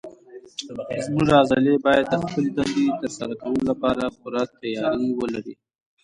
زموږ 1.05 1.27
عضلې 1.39 1.75
باید 1.85 2.05
د 2.09 2.13
خپلې 2.23 2.49
دندې 2.57 2.85
تر 3.01 3.11
سره 3.17 3.33
کولو 3.41 3.63
لپاره 3.71 4.03
پوره 4.19 4.43
تیاری 4.59 5.07
ولري. 5.19 5.53